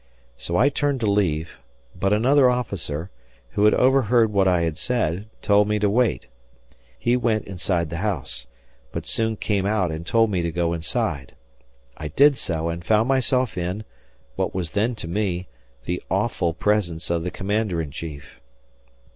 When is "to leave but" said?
1.01-2.11